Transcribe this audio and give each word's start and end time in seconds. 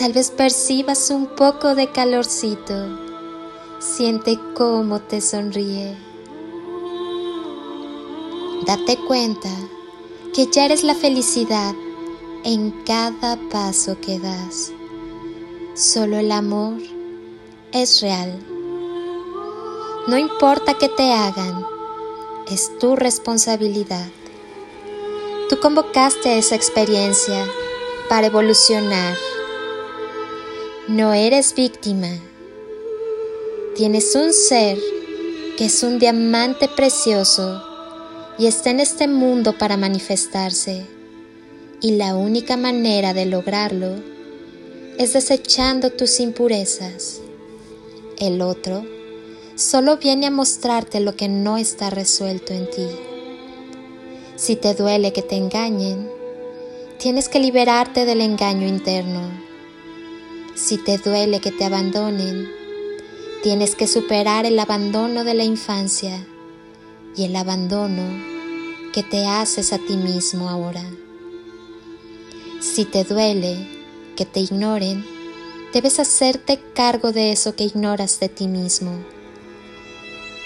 Tal 0.00 0.14
vez 0.14 0.30
percibas 0.30 1.10
un 1.10 1.26
poco 1.26 1.74
de 1.74 1.92
calorcito. 1.92 2.74
Siente 3.80 4.40
cómo 4.54 4.98
te 4.98 5.20
sonríe. 5.20 5.94
Date 8.66 8.96
cuenta 9.06 9.50
que 10.32 10.46
ya 10.46 10.64
eres 10.64 10.84
la 10.84 10.94
felicidad 10.94 11.74
en 12.44 12.70
cada 12.86 13.36
paso 13.50 14.00
que 14.00 14.18
das. 14.18 14.72
Solo 15.74 16.16
el 16.16 16.32
amor 16.32 16.78
es 17.72 18.00
real. 18.00 18.40
No 20.06 20.16
importa 20.16 20.78
qué 20.78 20.88
te 20.88 21.12
hagan, 21.12 21.62
es 22.50 22.70
tu 22.78 22.96
responsabilidad. 22.96 24.08
Tú 25.50 25.60
convocaste 25.60 26.38
esa 26.38 26.54
experiencia 26.54 27.44
para 28.08 28.28
evolucionar. 28.28 29.14
No 30.90 31.12
eres 31.12 31.54
víctima. 31.54 32.08
Tienes 33.76 34.12
un 34.16 34.32
ser 34.32 34.76
que 35.56 35.66
es 35.66 35.84
un 35.84 36.00
diamante 36.00 36.66
precioso 36.66 37.62
y 38.36 38.48
está 38.48 38.70
en 38.70 38.80
este 38.80 39.06
mundo 39.06 39.56
para 39.56 39.76
manifestarse. 39.76 40.84
Y 41.80 41.92
la 41.92 42.16
única 42.16 42.56
manera 42.56 43.14
de 43.14 43.24
lograrlo 43.26 43.94
es 44.98 45.12
desechando 45.12 45.90
tus 45.90 46.18
impurezas. 46.18 47.20
El 48.18 48.42
otro 48.42 48.84
solo 49.54 49.98
viene 49.98 50.26
a 50.26 50.32
mostrarte 50.32 50.98
lo 50.98 51.14
que 51.14 51.28
no 51.28 51.56
está 51.56 51.90
resuelto 51.90 52.52
en 52.52 52.68
ti. 52.68 52.88
Si 54.34 54.56
te 54.56 54.74
duele 54.74 55.12
que 55.12 55.22
te 55.22 55.36
engañen, 55.36 56.10
tienes 56.98 57.28
que 57.28 57.38
liberarte 57.38 58.04
del 58.06 58.22
engaño 58.22 58.66
interno. 58.66 59.49
Si 60.62 60.76
te 60.76 60.98
duele 60.98 61.40
que 61.40 61.50
te 61.50 61.64
abandonen, 61.64 62.48
tienes 63.42 63.74
que 63.74 63.86
superar 63.86 64.44
el 64.44 64.58
abandono 64.58 65.24
de 65.24 65.32
la 65.32 65.42
infancia 65.42 66.24
y 67.16 67.24
el 67.24 67.34
abandono 67.34 68.02
que 68.92 69.02
te 69.02 69.26
haces 69.26 69.72
a 69.72 69.78
ti 69.78 69.96
mismo 69.96 70.50
ahora. 70.50 70.84
Si 72.60 72.84
te 72.84 73.04
duele 73.04 73.56
que 74.16 74.26
te 74.26 74.40
ignoren, 74.40 75.02
debes 75.72 75.98
hacerte 75.98 76.60
cargo 76.74 77.10
de 77.10 77.32
eso 77.32 77.56
que 77.56 77.64
ignoras 77.64 78.20
de 78.20 78.28
ti 78.28 78.46
mismo, 78.46 78.92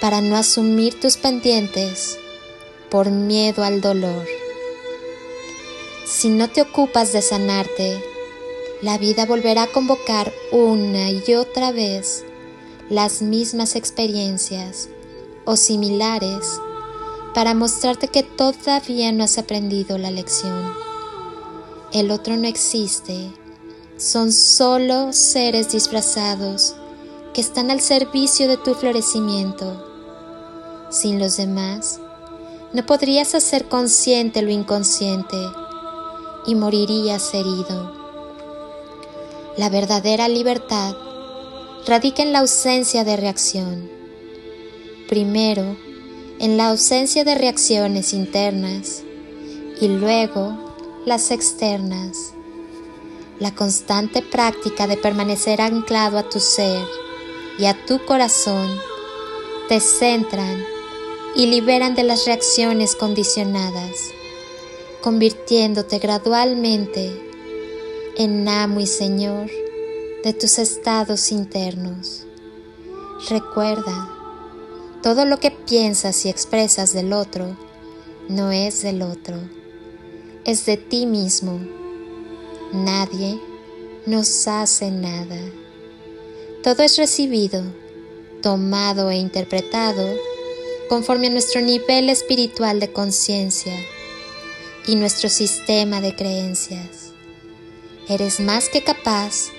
para 0.00 0.20
no 0.20 0.36
asumir 0.36 0.98
tus 1.00 1.16
pendientes 1.16 2.18
por 2.88 3.10
miedo 3.10 3.64
al 3.64 3.80
dolor. 3.80 4.26
Si 6.06 6.28
no 6.28 6.48
te 6.48 6.62
ocupas 6.62 7.12
de 7.12 7.20
sanarte, 7.20 8.13
la 8.84 8.98
vida 8.98 9.24
volverá 9.24 9.62
a 9.62 9.72
convocar 9.72 10.30
una 10.52 11.10
y 11.10 11.34
otra 11.34 11.72
vez 11.72 12.22
las 12.90 13.22
mismas 13.22 13.76
experiencias 13.76 14.90
o 15.46 15.56
similares 15.56 16.60
para 17.34 17.54
mostrarte 17.54 18.08
que 18.08 18.22
todavía 18.22 19.10
no 19.10 19.24
has 19.24 19.38
aprendido 19.38 19.96
la 19.96 20.10
lección. 20.10 20.70
El 21.92 22.10
otro 22.10 22.36
no 22.36 22.46
existe 22.46 23.32
son 23.96 24.32
solo 24.32 25.14
seres 25.14 25.72
disfrazados 25.72 26.76
que 27.32 27.40
están 27.40 27.70
al 27.70 27.80
servicio 27.80 28.48
de 28.48 28.58
tu 28.58 28.74
florecimiento. 28.74 29.82
Sin 30.90 31.18
los 31.18 31.38
demás, 31.38 32.00
no 32.74 32.84
podrías 32.84 33.34
hacer 33.34 33.66
consciente 33.66 34.42
lo 34.42 34.50
inconsciente 34.50 35.38
y 36.46 36.54
morirías 36.54 37.32
herido. 37.32 38.03
La 39.56 39.68
verdadera 39.68 40.28
libertad 40.28 40.96
radica 41.86 42.22
en 42.22 42.32
la 42.32 42.40
ausencia 42.40 43.04
de 43.04 43.16
reacción. 43.16 43.90
Primero, 45.08 45.76
en 46.38 46.56
la 46.56 46.68
ausencia 46.68 47.24
de 47.24 47.34
reacciones 47.34 48.12
internas 48.12 49.02
y 49.80 49.88
luego 49.88 50.74
las 51.06 51.30
externas 51.30 52.34
la 53.40 53.54
constante 53.54 54.22
práctica 54.22 54.86
de 54.86 54.96
permanecer 54.96 55.60
anclado 55.60 56.18
a 56.18 56.28
tu 56.28 56.38
ser 56.38 56.86
y 57.58 57.66
a 57.66 57.74
tu 57.86 58.04
corazón 58.04 58.78
te 59.68 59.80
centran 59.80 60.64
y 61.34 61.46
liberan 61.46 61.94
de 61.94 62.04
las 62.04 62.26
reacciones 62.26 62.94
condicionadas, 62.94 64.10
convirtiéndote 65.02 65.98
gradualmente 65.98 67.33
en 68.16 68.48
amo 68.48 68.80
y 68.80 68.86
señor 68.86 69.50
de 70.22 70.32
tus 70.32 70.58
estados 70.58 71.32
internos. 71.32 72.26
Recuerda, 73.28 74.10
todo 75.02 75.24
lo 75.24 75.38
que 75.38 75.50
piensas 75.50 76.24
y 76.24 76.28
expresas 76.28 76.92
del 76.92 77.12
otro 77.12 77.56
no 78.28 78.52
es 78.52 78.82
del 78.82 79.02
otro, 79.02 79.36
es 80.44 80.66
de 80.66 80.76
ti 80.76 81.06
mismo 81.06 81.60
Nadie 82.74 83.40
nos 84.04 84.48
hace 84.48 84.90
nada. 84.90 85.38
Todo 86.64 86.82
es 86.82 86.96
recibido, 86.96 87.62
tomado 88.42 89.12
e 89.12 89.16
interpretado 89.16 90.04
conforme 90.88 91.28
a 91.28 91.30
nuestro 91.30 91.60
nivel 91.60 92.10
espiritual 92.10 92.80
de 92.80 92.92
conciencia 92.92 93.76
y 94.88 94.96
nuestro 94.96 95.28
sistema 95.28 96.00
de 96.00 96.16
creencias. 96.16 97.03
Eres 98.08 98.38
más 98.38 98.68
que 98.68 98.82
capaz 98.82 99.50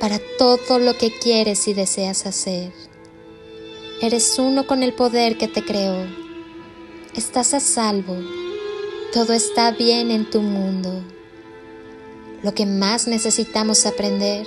para 0.00 0.18
todo 0.38 0.78
lo 0.78 0.96
que 0.96 1.12
quieres 1.12 1.68
y 1.68 1.74
deseas 1.74 2.24
hacer. 2.24 2.72
Eres 4.00 4.38
uno 4.38 4.66
con 4.66 4.82
el 4.82 4.94
poder 4.94 5.36
que 5.36 5.48
te 5.48 5.62
creó. 5.62 6.06
Estás 7.14 7.52
a 7.52 7.60
salvo. 7.60 8.16
Todo 9.12 9.34
está 9.34 9.72
bien 9.72 10.10
en 10.10 10.30
tu 10.30 10.40
mundo. 10.40 11.04
Lo 12.42 12.54
que 12.54 12.64
más 12.64 13.06
necesitamos 13.06 13.84
aprender 13.84 14.46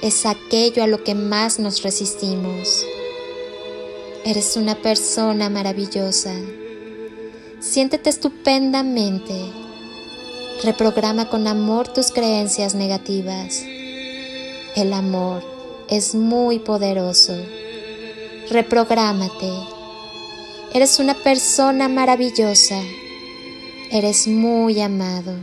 es 0.00 0.24
aquello 0.24 0.82
a 0.82 0.86
lo 0.86 1.04
que 1.04 1.14
más 1.14 1.58
nos 1.58 1.82
resistimos. 1.82 2.82
Eres 4.24 4.56
una 4.56 4.74
persona 4.76 5.50
maravillosa. 5.50 6.32
Siéntete 7.60 8.08
estupendamente. 8.08 9.63
Reprograma 10.62 11.28
con 11.28 11.46
amor 11.46 11.88
tus 11.88 12.10
creencias 12.10 12.74
negativas. 12.74 13.62
El 14.76 14.92
amor 14.92 15.44
es 15.88 16.14
muy 16.14 16.58
poderoso. 16.58 17.34
reprográmate. 18.50 19.50
Eres 20.72 20.98
una 20.98 21.14
persona 21.14 21.88
maravillosa. 21.88 22.80
Eres 23.90 24.26
muy 24.26 24.80
amado. 24.80 25.34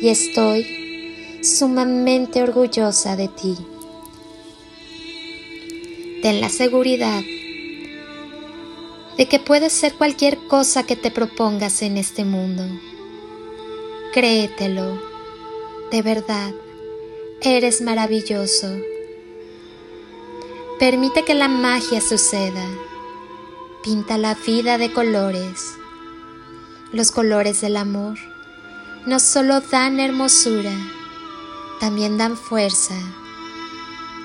Y 0.00 0.08
estoy 0.08 1.40
sumamente 1.42 2.42
orgullosa 2.42 3.16
de 3.16 3.28
ti. 3.28 3.56
Ten 6.22 6.40
la 6.40 6.48
seguridad 6.48 7.22
de 9.16 9.26
que 9.26 9.38
puedes 9.38 9.72
ser 9.72 9.94
cualquier 9.94 10.38
cosa 10.48 10.82
que 10.84 10.96
te 10.96 11.10
propongas 11.10 11.82
en 11.82 11.98
este 11.98 12.24
mundo. 12.24 12.64
Créetelo, 14.14 14.96
de 15.90 16.00
verdad, 16.00 16.52
eres 17.40 17.80
maravilloso. 17.80 18.68
Permite 20.78 21.24
que 21.24 21.34
la 21.34 21.48
magia 21.48 22.00
suceda. 22.00 22.64
Pinta 23.82 24.16
la 24.16 24.36
vida 24.36 24.78
de 24.78 24.92
colores. 24.92 25.74
Los 26.92 27.10
colores 27.10 27.60
del 27.60 27.76
amor 27.76 28.16
no 29.04 29.18
solo 29.18 29.60
dan 29.60 29.98
hermosura, 29.98 30.76
también 31.80 32.16
dan 32.16 32.36
fuerza. 32.36 32.94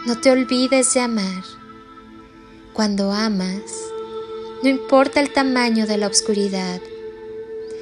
No 0.05 0.19
te 0.19 0.29
olvides 0.29 0.93
de 0.93 0.99
amar. 0.99 1.43
Cuando 2.73 3.11
amas, 3.11 3.63
no 4.61 4.69
importa 4.69 5.19
el 5.19 5.33
tamaño 5.33 5.87
de 5.87 5.97
la 5.97 6.05
oscuridad, 6.05 6.79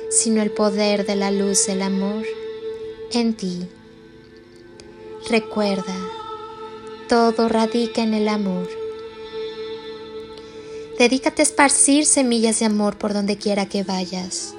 sino 0.09 0.41
el 0.41 0.51
poder 0.51 1.05
de 1.05 1.15
la 1.15 1.31
luz 1.31 1.67
del 1.67 1.81
amor 1.81 2.25
en 3.11 3.33
ti. 3.33 3.67
Recuerda, 5.29 5.95
todo 7.09 7.49
radica 7.49 8.01
en 8.01 8.13
el 8.13 8.27
amor. 8.27 8.69
Dedícate 10.97 11.41
a 11.41 11.43
esparcir 11.43 12.05
semillas 12.05 12.59
de 12.59 12.65
amor 12.65 12.97
por 12.97 13.13
donde 13.13 13.37
quiera 13.37 13.67
que 13.67 13.83
vayas, 13.83 14.55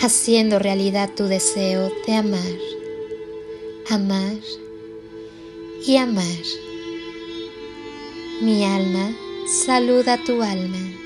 haciendo 0.00 0.58
realidad 0.58 1.10
tu 1.16 1.24
deseo 1.24 1.90
de 2.06 2.14
amar, 2.14 2.58
amar 3.88 4.36
y 5.86 5.96
amar. 5.96 6.26
Mi 8.42 8.64
alma 8.64 9.16
saluda 9.46 10.22
tu 10.24 10.42
alma. 10.42 11.05